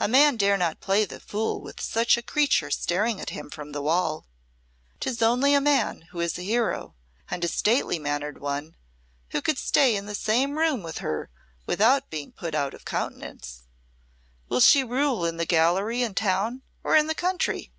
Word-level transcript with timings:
A 0.00 0.08
man 0.08 0.36
dare 0.36 0.56
not 0.56 0.80
play 0.80 1.04
the 1.04 1.20
fool 1.20 1.60
with 1.62 1.80
such 1.80 2.16
a 2.16 2.24
creature 2.24 2.72
staring 2.72 3.20
at 3.20 3.30
him 3.30 3.48
from 3.50 3.70
the 3.70 3.80
wall. 3.80 4.26
'Tis 4.98 5.22
only 5.22 5.54
a 5.54 5.60
man 5.60 6.08
who 6.10 6.18
is 6.18 6.36
a 6.36 6.42
hero, 6.42 6.96
and 7.30 7.44
a 7.44 7.46
stately 7.46 7.96
mannered 7.96 8.40
one, 8.40 8.74
who 9.28 9.40
could 9.40 9.58
stay 9.58 9.94
in 9.94 10.06
the 10.06 10.14
same 10.16 10.58
room 10.58 10.82
with 10.82 10.98
her 10.98 11.30
without 11.68 12.10
being 12.10 12.32
put 12.32 12.52
out 12.52 12.74
of 12.74 12.84
countenance. 12.84 13.62
Will 14.48 14.58
she 14.58 14.82
rule 14.82 15.24
in 15.24 15.36
the 15.36 15.46
gallery 15.46 16.02
in 16.02 16.16
town 16.16 16.62
or 16.82 16.96
in 16.96 17.06
the 17.06 17.14
country?" 17.14 17.70